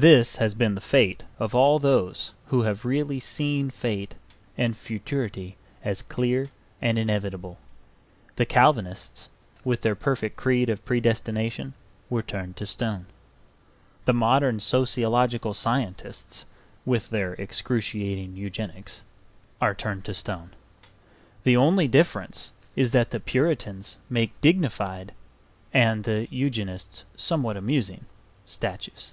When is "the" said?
0.76-0.80, 8.36-8.46, 14.06-14.14, 21.44-21.58, 23.10-23.20, 26.04-26.26